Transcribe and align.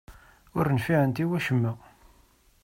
Ur 0.57 0.65
nfiɛent 0.75 1.23
i 1.23 1.25
wacemma. 1.29 1.73